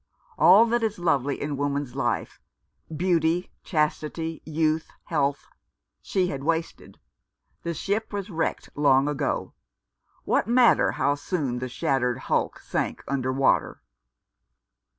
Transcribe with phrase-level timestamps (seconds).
[0.39, 2.41] All that is lovely in woman's life—
[3.05, 5.45] beauty, chastity, youth, health—
[6.11, 6.99] she had wasted.
[7.61, 9.53] The ship was wrecked long ago.
[10.23, 13.83] What matter how soon the shattered hulk sank under water